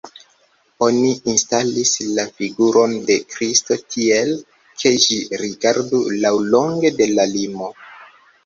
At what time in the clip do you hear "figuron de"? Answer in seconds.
2.39-3.17